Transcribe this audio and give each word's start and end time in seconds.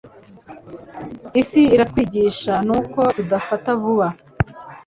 isi 1.41 1.61
iratwigisha 1.75 2.53
nuko 2.67 2.99
tudafata 3.15 3.69
vuba 3.81 4.07